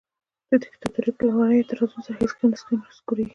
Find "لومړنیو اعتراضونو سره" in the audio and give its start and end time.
1.27-2.15